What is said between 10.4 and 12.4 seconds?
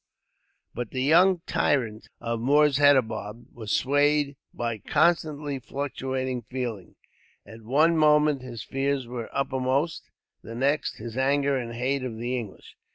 the next, his anger and hate of the